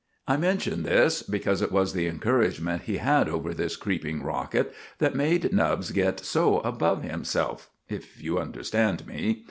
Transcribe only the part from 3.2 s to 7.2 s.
over this creeping rocket that made Nubbs get so above